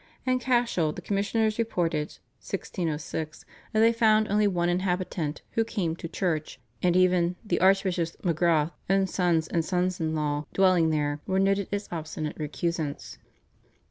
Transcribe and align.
In 0.25 0.39
Cashel 0.39 0.93
the 0.93 1.01
Commissioners 1.03 1.59
reported 1.59 2.07
(1606) 2.41 3.45
that 3.71 3.81
they 3.81 3.93
found 3.93 4.27
only 4.29 4.47
one 4.47 4.67
inhabitant 4.67 5.43
who 5.51 5.63
came 5.63 5.95
to 5.97 6.07
church, 6.07 6.59
and 6.81 6.95
even 6.95 7.35
"the 7.45 7.61
Archbishop's 7.61 8.15
(Magrath) 8.23 8.71
own 8.89 9.05
sons 9.05 9.47
and 9.47 9.63
sons 9.63 9.99
in 9.99 10.15
law 10.15 10.45
dwelling 10.53 10.89
there" 10.89 11.21
were 11.27 11.37
noted 11.39 11.67
as 11.71 11.87
obstinate 11.91 12.35
recusants." 12.39 13.19